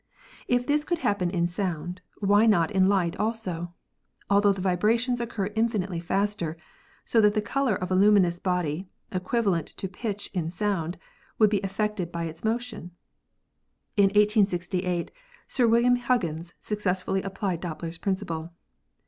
[0.47, 3.69] If this could happen in sound, why not in light, altho
[4.31, 6.57] the vibrations occur infinitely faster,
[7.05, 10.97] so that the color of a luminous body (equivalent to pitch in sound)
[11.37, 12.89] would be affected by its motion?
[13.95, 15.11] In 1868
[15.47, 18.51] Sir William Huggins successfully ap plied Doppler's principle.